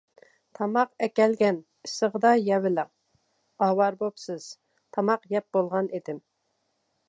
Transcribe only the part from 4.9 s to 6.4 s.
تاماق يەپ بولغان ئىدىم.